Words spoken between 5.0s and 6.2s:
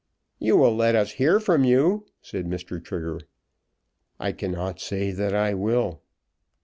that I will."